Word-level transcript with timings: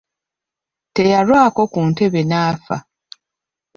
Teyalwako 0.95 1.61
ku 1.71 1.79
ntebe 1.89 2.21
n'afa. 2.29 2.77